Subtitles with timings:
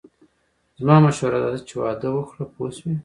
[0.79, 2.95] زما مشوره داده چې واده وکړه پوه شوې!.